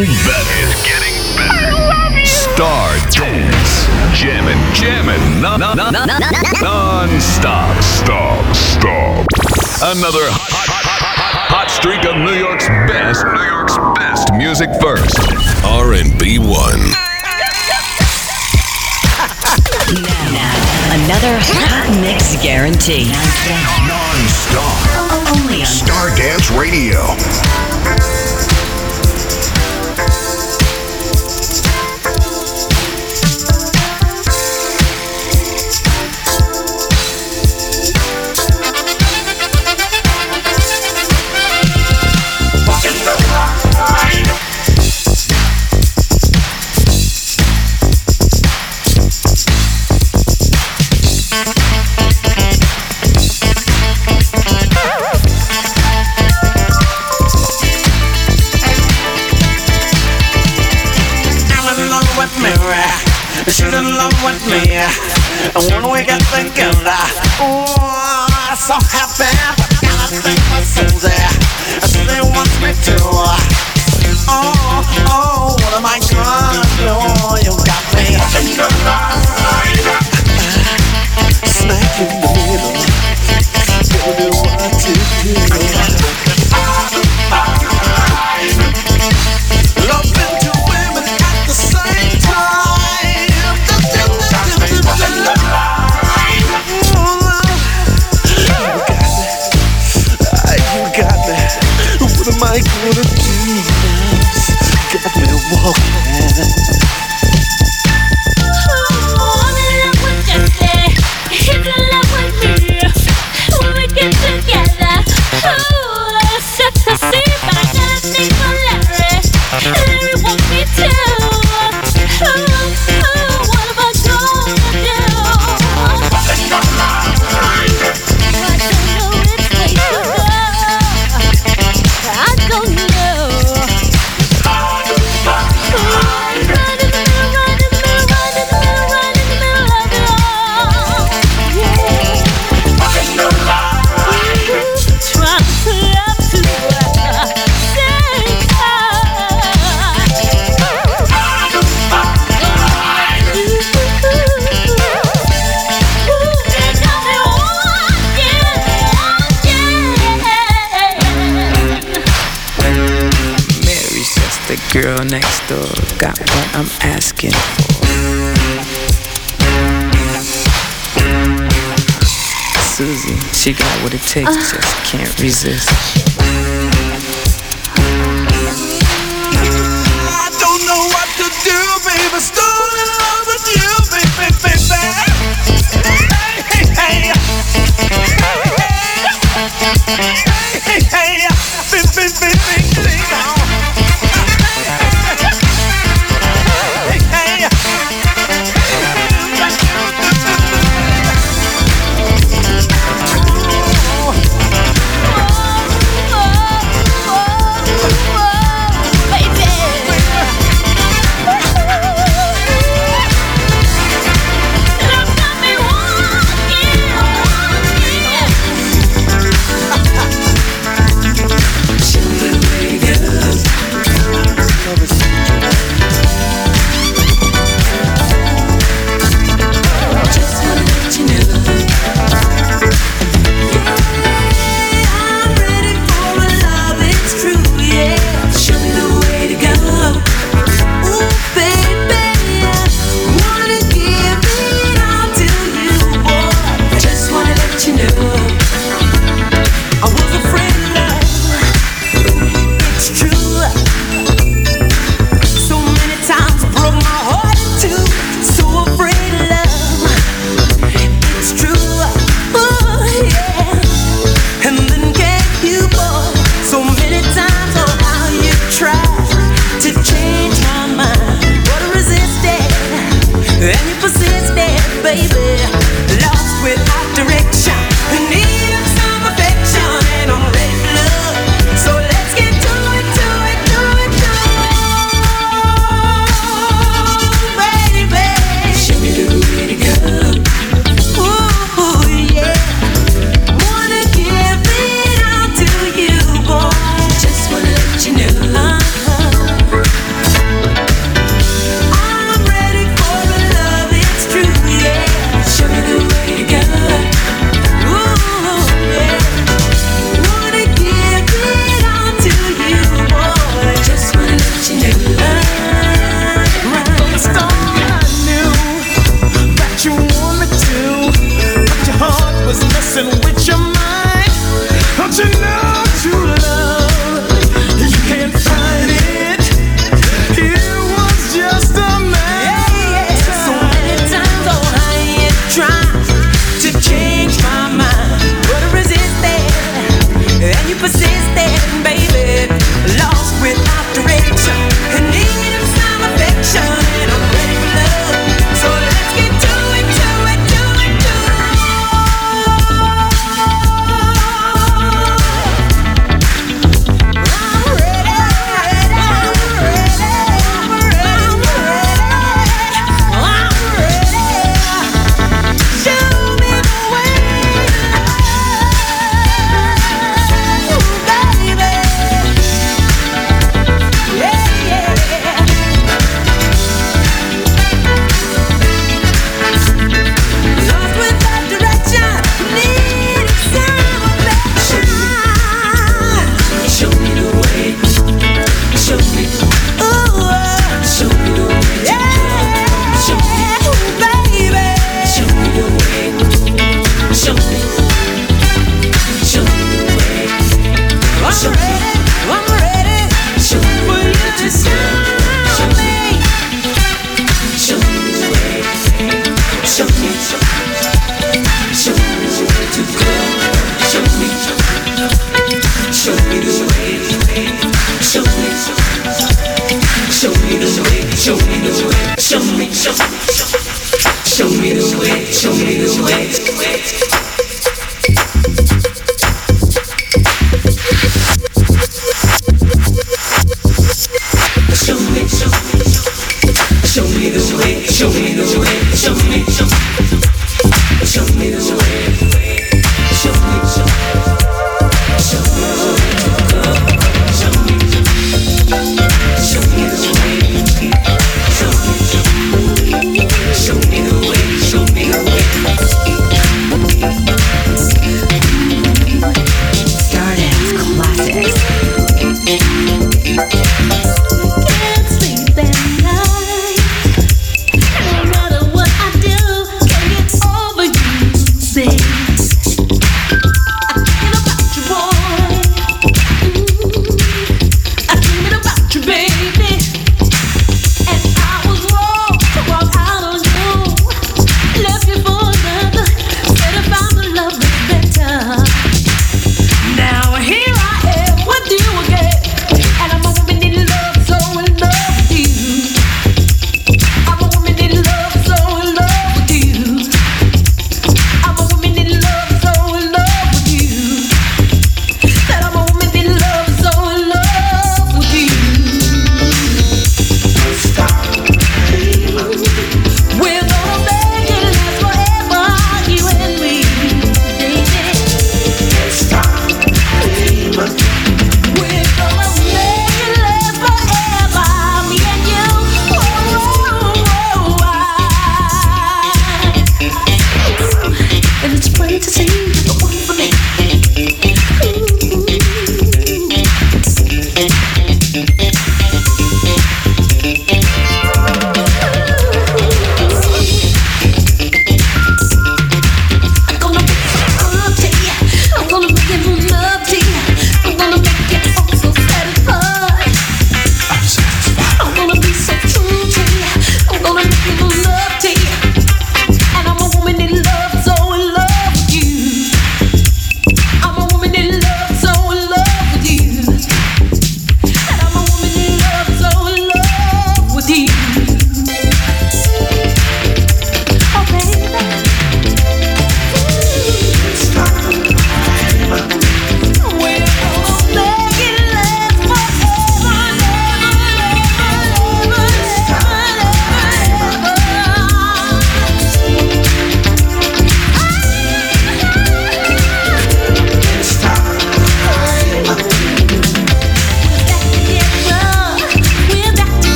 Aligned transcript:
getting 0.00 0.16
better. 0.24 0.56
It's 0.64 0.80
getting 0.88 1.36
better. 1.36 1.76
I 1.76 1.84
love 1.92 2.16
you. 2.16 2.24
Star 2.24 2.88
Dance. 3.12 3.84
Jamming, 4.16 4.58
jamming, 4.74 5.40
non, 5.40 5.60
non, 5.60 5.76
non, 5.76 5.92
non-stop. 5.92 7.82
Stop, 7.82 8.54
stop. 8.54 9.26
Another 9.80 10.24
hot, 10.28 10.68
hot, 10.68 10.84
hot, 10.84 11.48
hot, 11.48 11.70
streak 11.70 12.04
of 12.04 12.16
New 12.16 12.34
York's 12.34 12.68
best, 12.88 13.24
New 13.24 13.44
York's 13.44 13.76
best 13.96 14.32
music 14.34 14.68
first. 14.80 15.16
R&B 15.64 16.38
1. 16.38 16.48
Another 21.04 21.36
hot 21.40 21.88
mix 22.00 22.36
guarantee. 22.42 23.08
Non-stop. 23.88 24.80
Only 25.36 25.60
on 25.60 25.66
Star 25.66 26.08
Dance 26.16 26.50
Radio. 26.50 27.16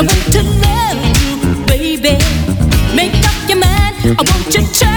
I 0.00 0.02
want 0.02 0.32
to 0.32 0.42
love 0.42 1.44
you, 1.44 1.66
baby. 1.66 2.16
Make 2.96 3.12
up 3.22 3.48
your 3.50 3.58
mind, 3.58 4.18
I 4.18 4.22
want 4.22 4.54
you 4.54 4.64
to. 4.66 4.89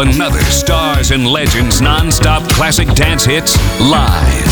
another 0.00 0.40
Stars 0.42 1.10
and 1.10 1.26
Legends 1.26 1.80
non-stop 1.80 2.48
classic 2.50 2.88
dance 2.94 3.24
hits 3.24 3.56
live. 3.80 4.47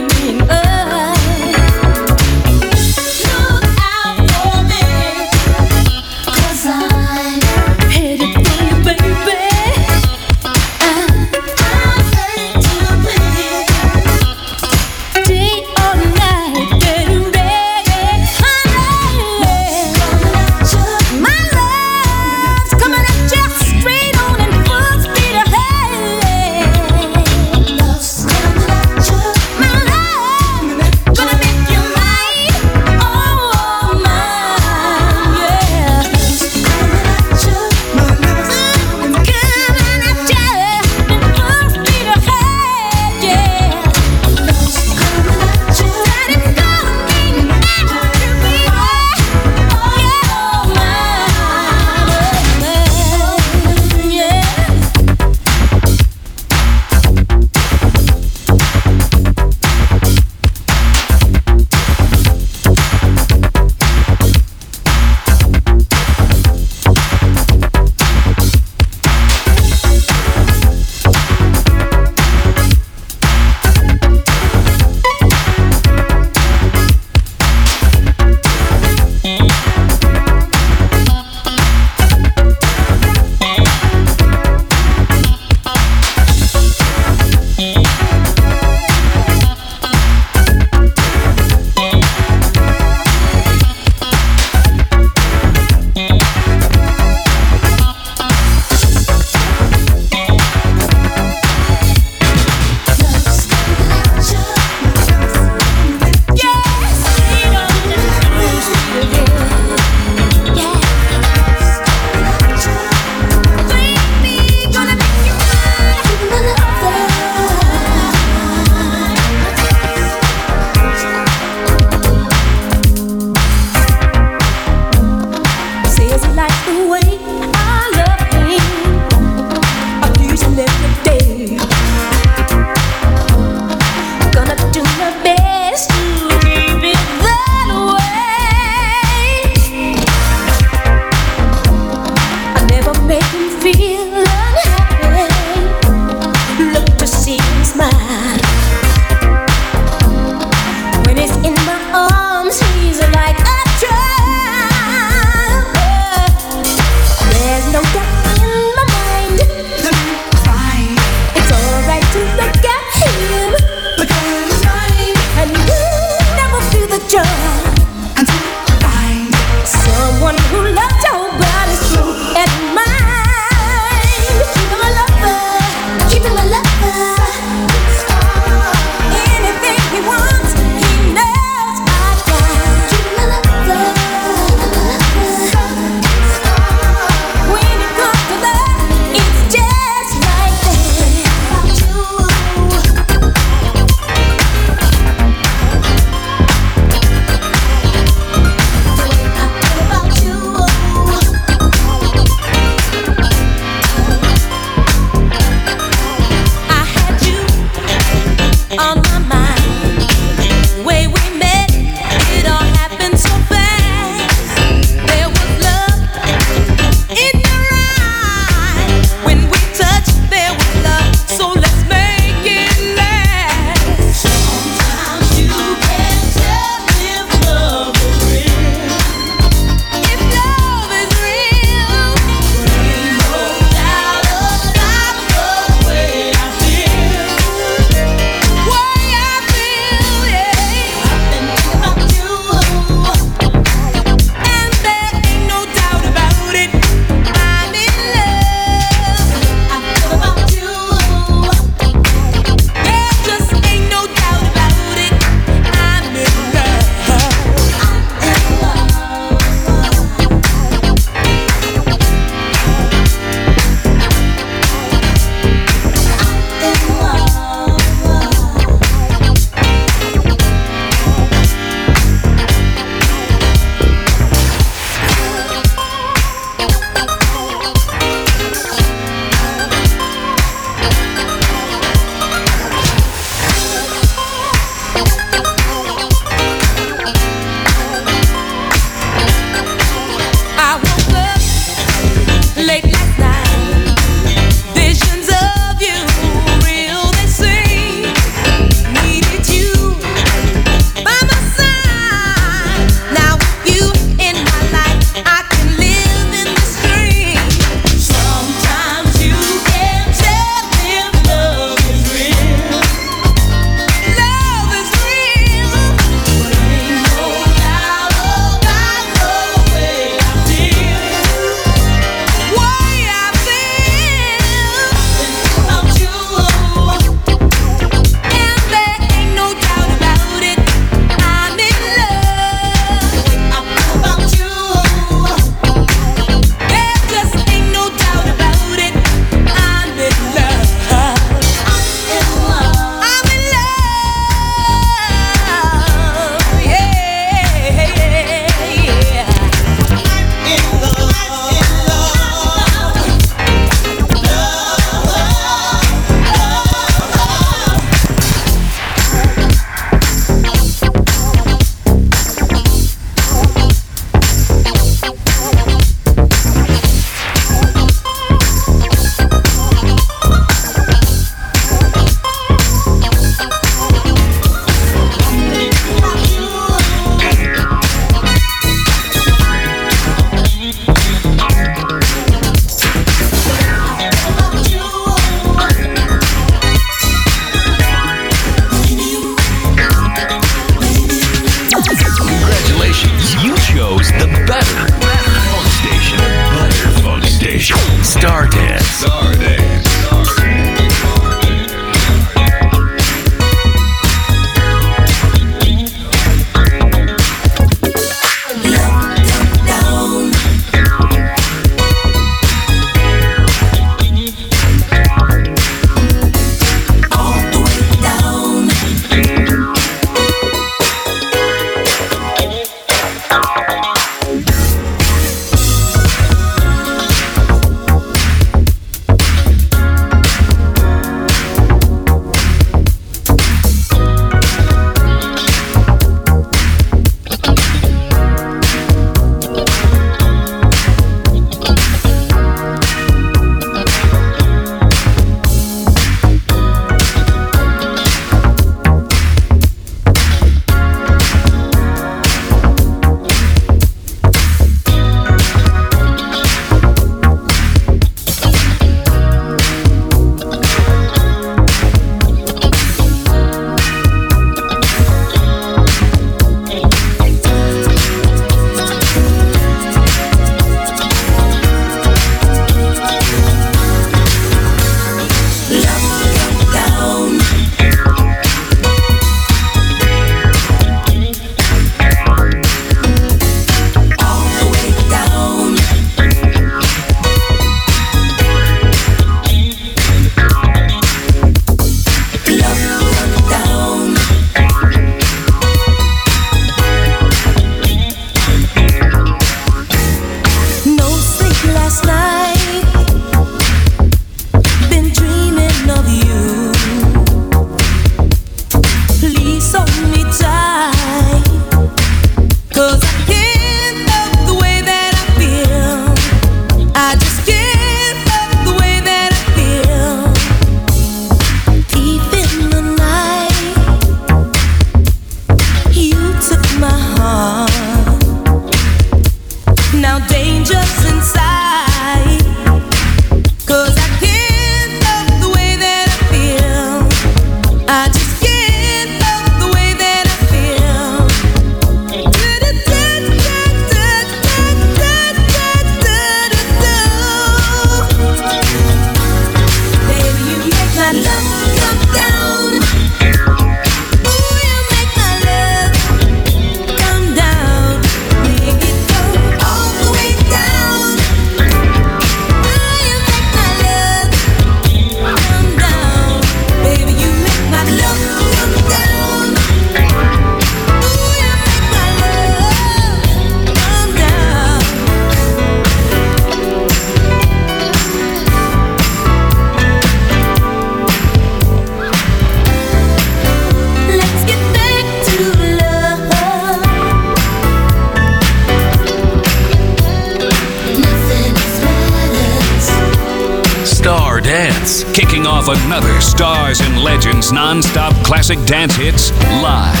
Non-stop 597.51 598.13
classic 598.25 598.57
dance 598.65 598.95
hits 598.95 599.31
live. 599.61 600.00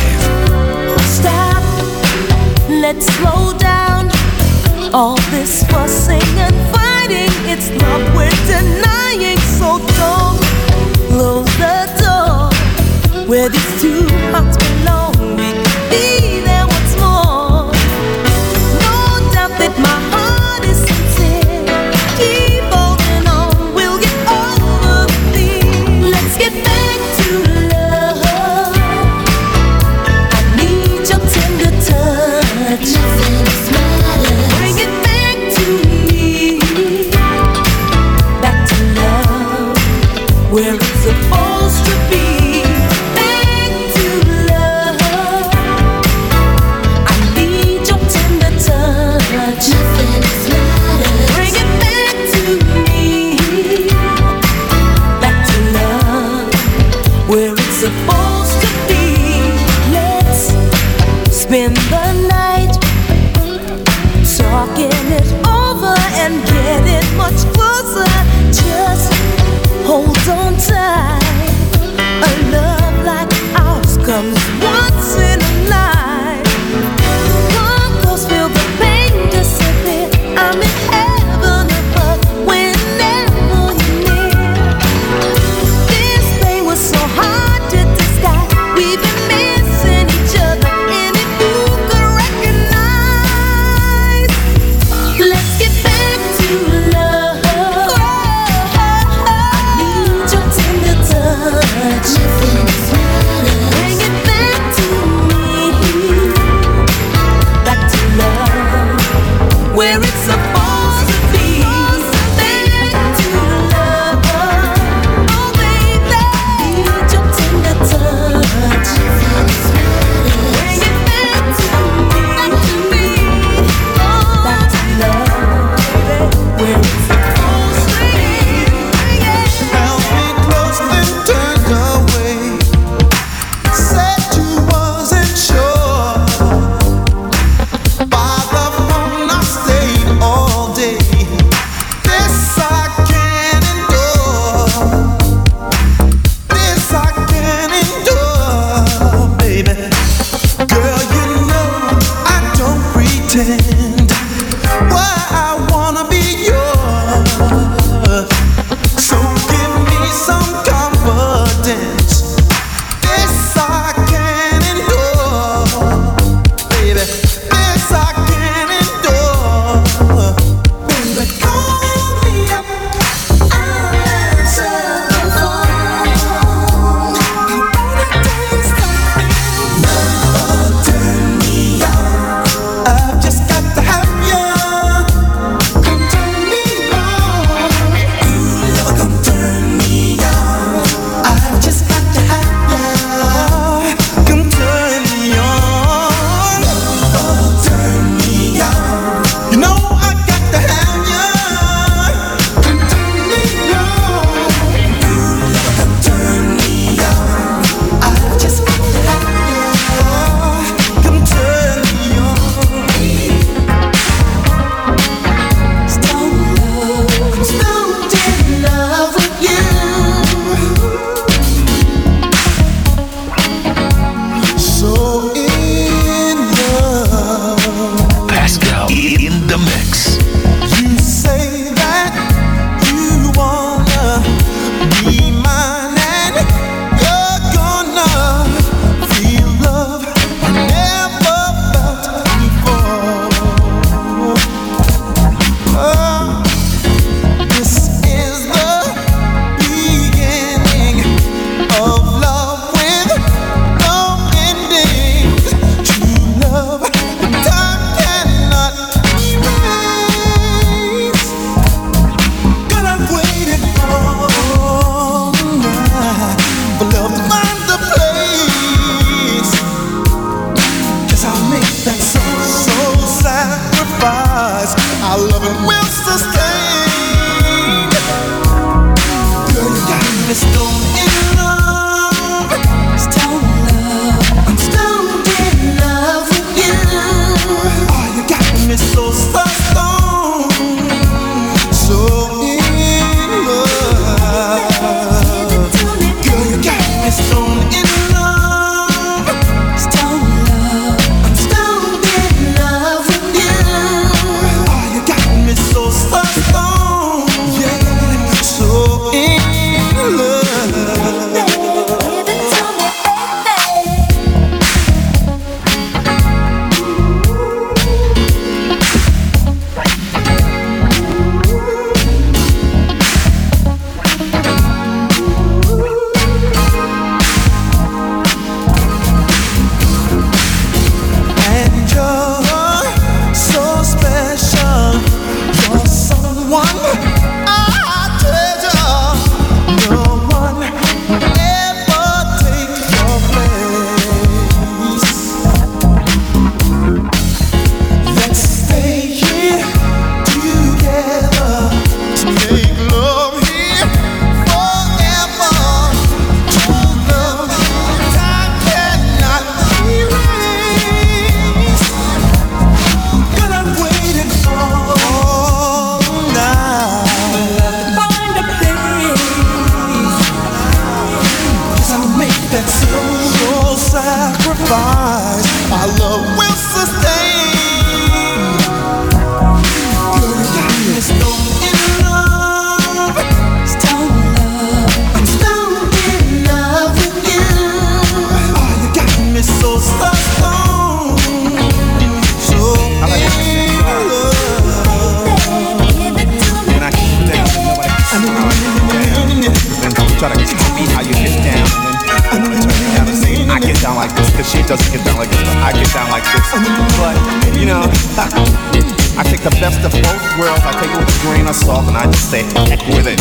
doesn't 404.71 404.95
get 404.95 405.03
down 405.03 405.19
like 405.19 405.27
this, 405.27 405.43
but 405.43 405.57
I 405.67 405.71
get 405.75 405.91
down 405.91 406.07
like 406.07 406.23
this. 406.31 406.47
But, 406.95 407.59
you 407.59 407.67
know, 407.67 407.83
I 409.19 409.23
take 409.27 409.43
the 409.43 409.51
best 409.59 409.83
of 409.83 409.91
both 409.91 410.23
worlds, 410.39 410.63
I 410.63 410.71
take 410.79 410.87
it 410.87 410.95
with 410.95 411.11
a 411.11 411.19
grain 411.27 411.43
of 411.43 411.59
salt, 411.59 411.91
and 411.91 411.97
I 411.99 412.07
just 412.07 412.31
say, 412.31 412.47
heck 412.55 412.79
with 412.87 413.03
it. 413.03 413.19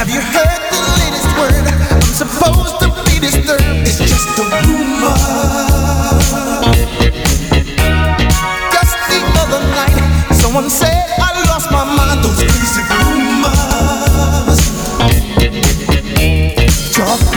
Have 0.00 0.08
you 0.08 0.16
heard 0.16 0.60
the 0.72 0.80
latest 0.96 1.28
word? 1.36 1.60
I'm 1.92 2.00
supposed 2.00 2.80
to 2.80 2.88
be 3.04 3.20
disturbed, 3.20 3.84
it's 3.84 4.00
just 4.00 4.32
a 4.40 4.48
rumor. 4.64 5.12
Just 8.72 8.96
the 9.12 9.20
other 9.44 9.60
night, 9.76 10.00
someone 10.32 10.72
said 10.72 11.04
I 11.20 11.36
lost 11.52 11.68
my 11.68 11.84
mind, 11.84 12.24
those 12.24 12.40
crazy 12.40 12.80
rumors. 12.88 14.56
Drop 16.96 17.29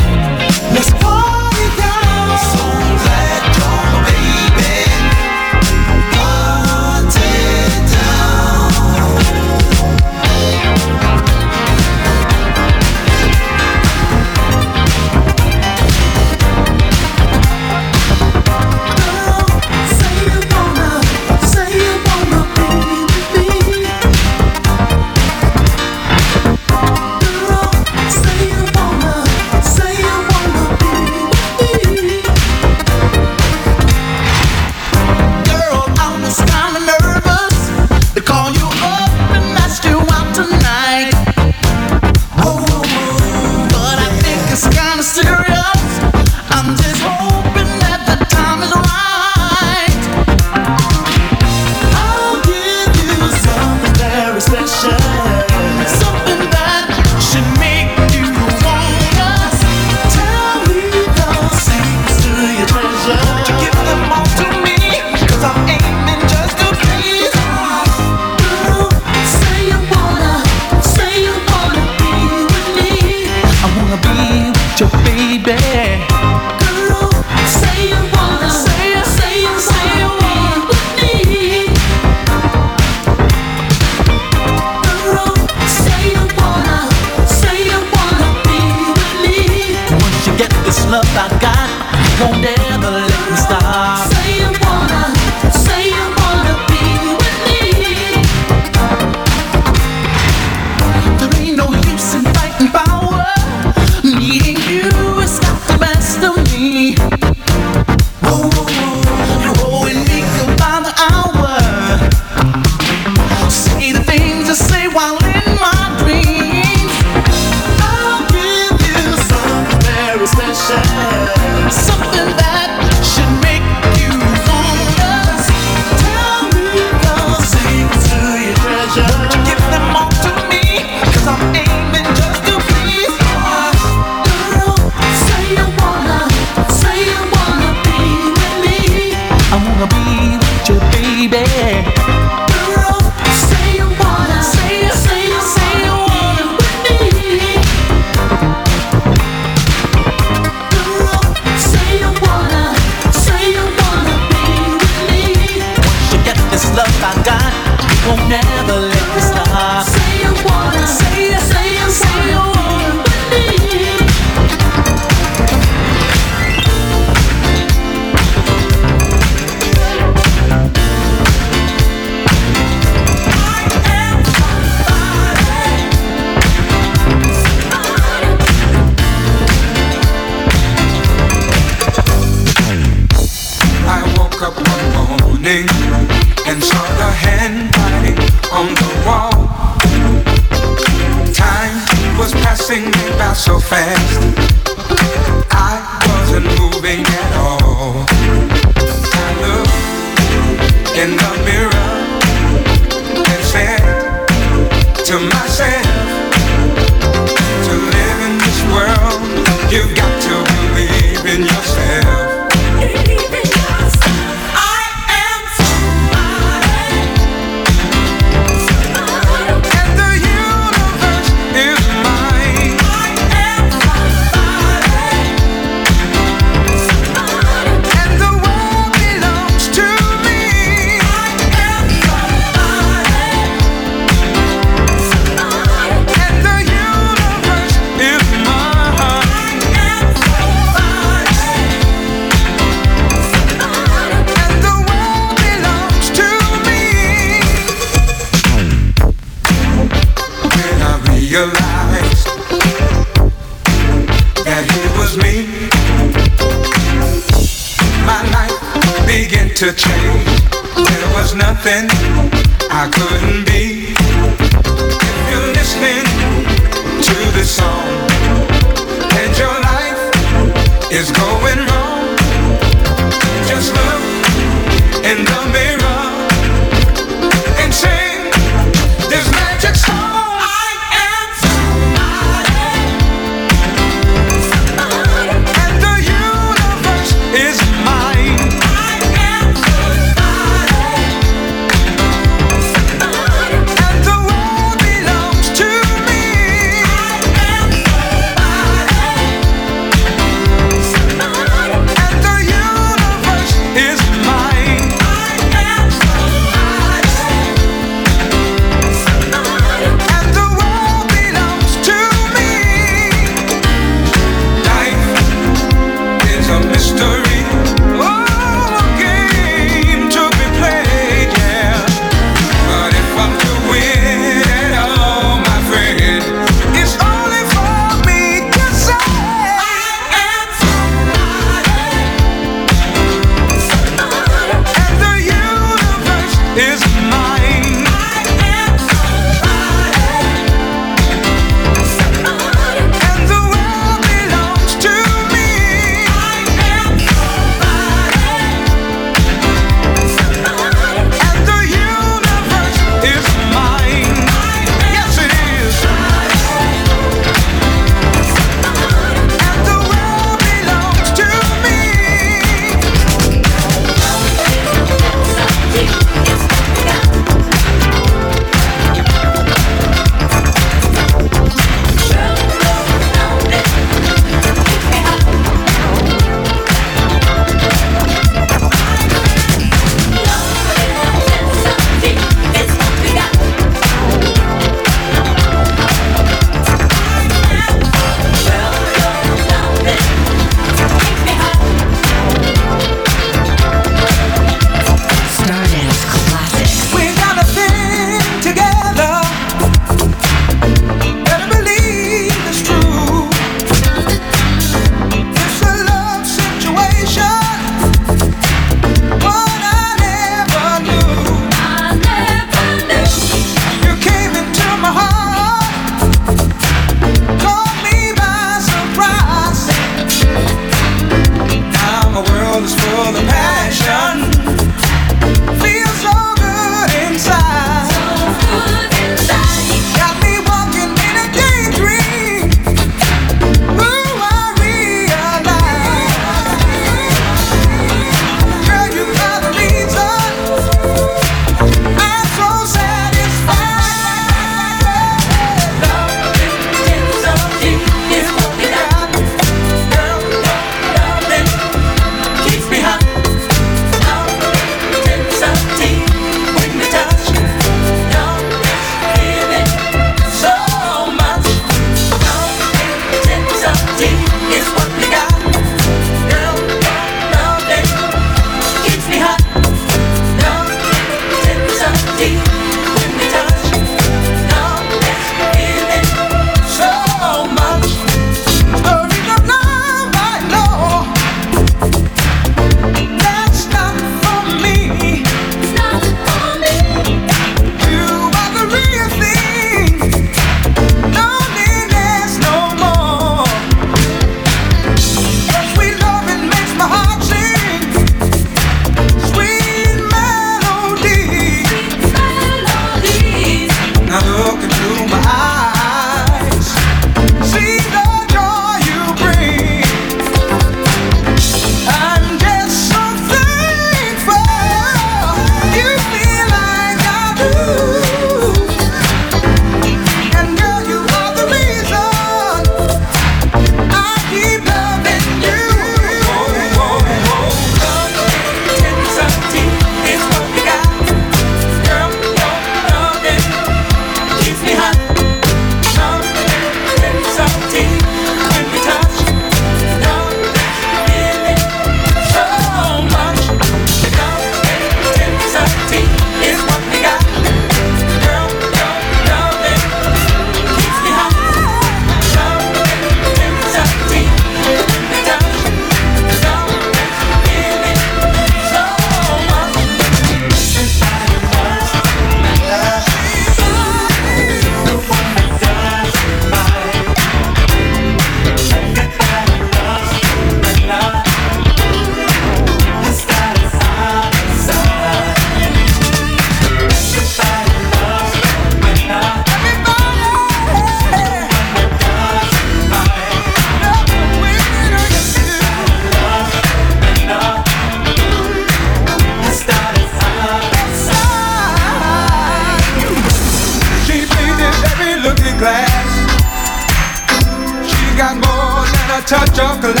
touch 599.31 599.59
of 599.59 600.00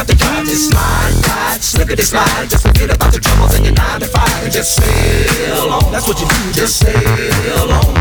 out 0.00 0.06
the 0.06 0.14
time. 0.14 0.44
It's 0.48 0.72
my 0.72 1.12
ride, 1.28 1.60
slippity 1.60 2.02
slide. 2.02 2.48
Just 2.48 2.66
forget 2.66 2.88
about 2.94 3.12
the 3.12 3.20
troubles 3.20 3.54
and 3.54 3.64
your 3.64 3.74
nine 3.74 4.00
to 4.00 4.06
five 4.06 4.42
and 4.42 4.52
just 4.52 4.74
sail 4.76 5.68
on. 5.68 5.92
That's 5.92 6.08
what 6.08 6.18
you 6.20 6.26
do, 6.26 6.52
just 6.52 6.80
sail 6.80 7.68
on. 7.68 7.94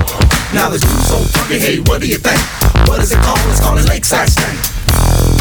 Now 0.56 0.70
the 0.70 0.80
dude's 0.80 1.08
so 1.08 1.18
funky, 1.36 1.60
hey, 1.60 1.80
what 1.80 2.00
do 2.02 2.08
you 2.08 2.18
think? 2.18 2.40
What 2.88 3.02
is 3.02 3.12
it 3.12 3.20
called? 3.20 3.40
It's 3.52 3.60
called 3.60 3.80
a 3.80 3.84
Lakeside 3.84 4.30
Stank. 4.30 5.39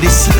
body. 0.00 0.37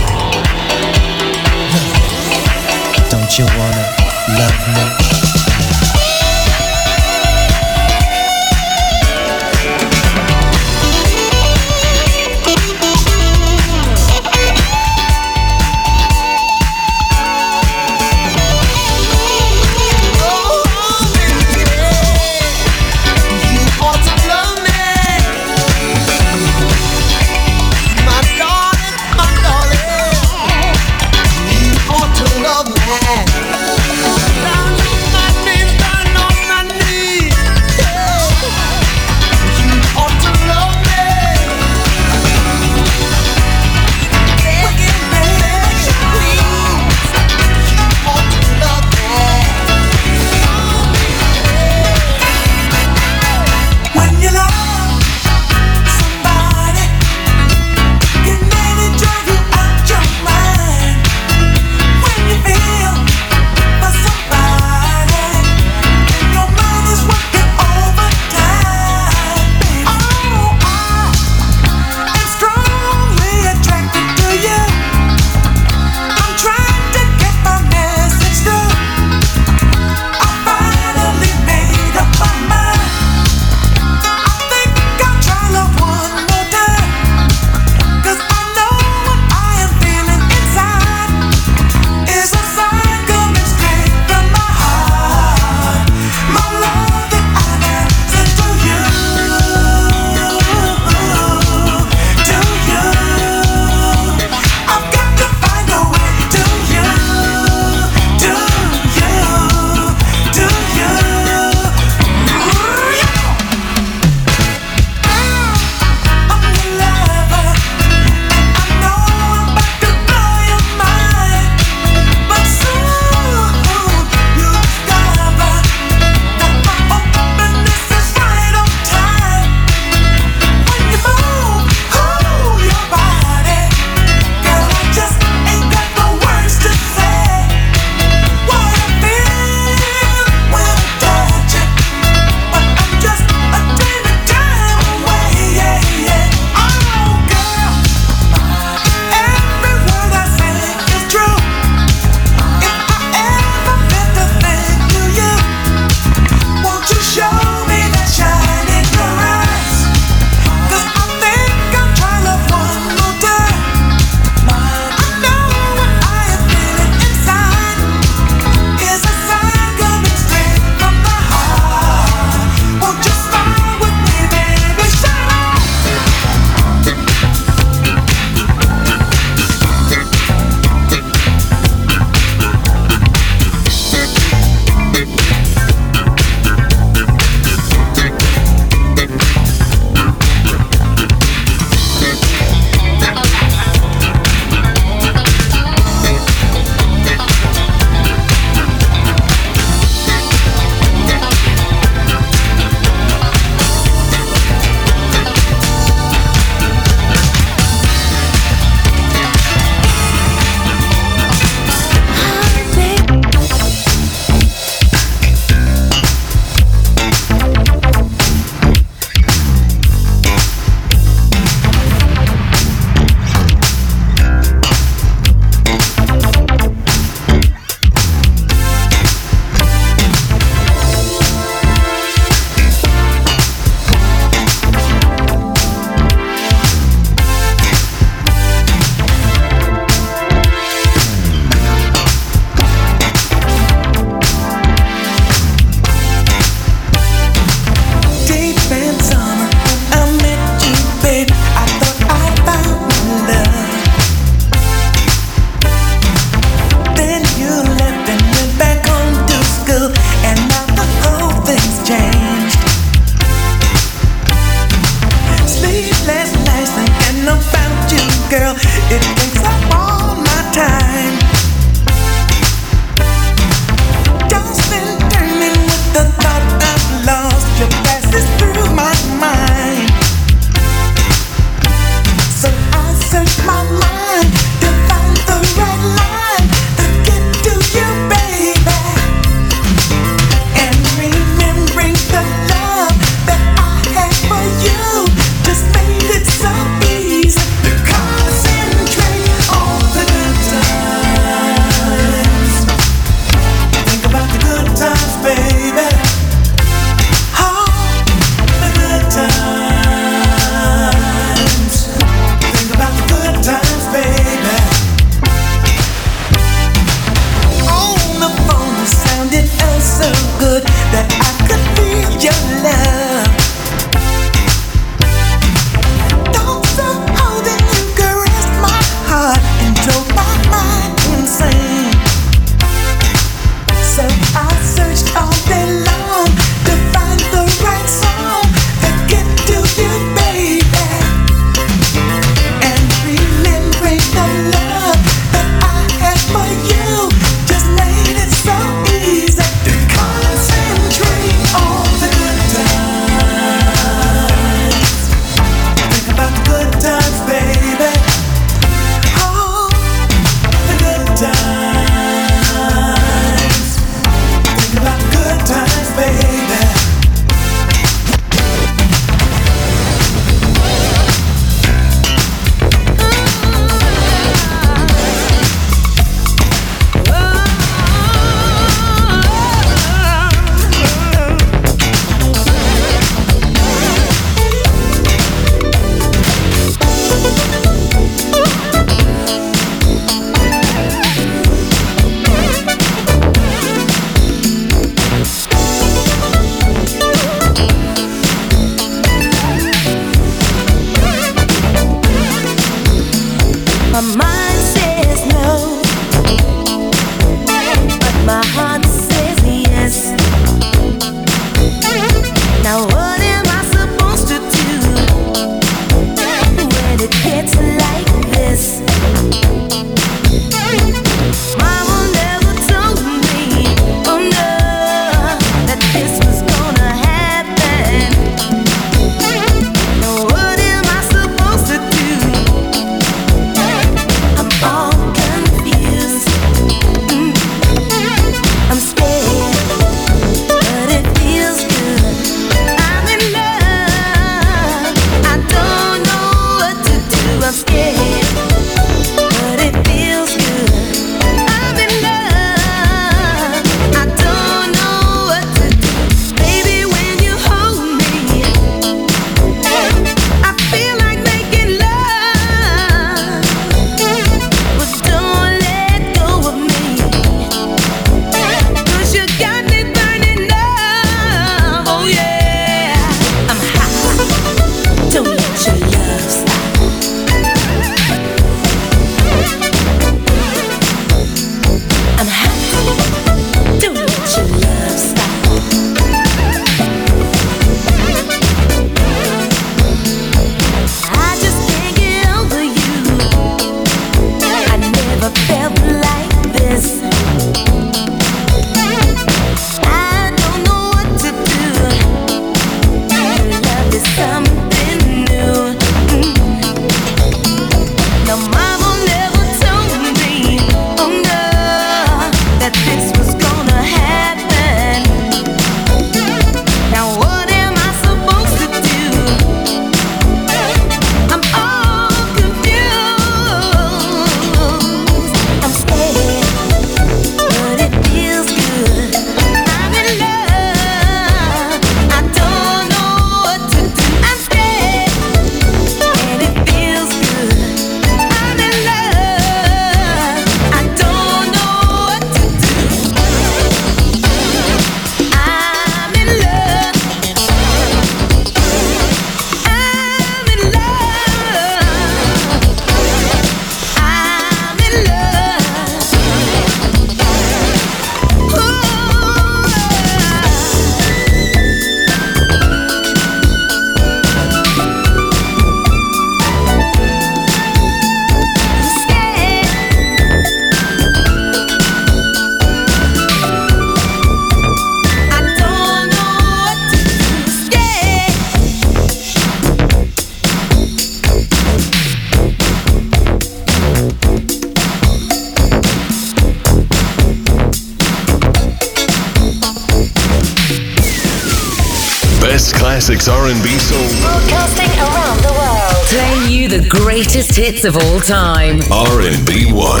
Hits 597.76 597.84
of 597.84 597.96
all 597.96 598.20
time. 598.20 598.80
R&B 598.90 599.72
1, 599.72 600.00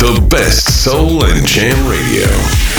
the 0.00 0.26
best 0.30 0.84
soul 0.84 1.24
and 1.24 1.46
jam 1.46 1.88
radio. 1.88 2.75